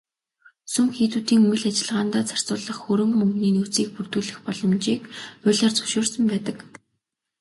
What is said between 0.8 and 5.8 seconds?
хийдүүдийн үйл ажиллагаандаа зарцуулах хөрөнгө мөнгөний нөөцийг бүрдүүлэх боломжийг хуулиар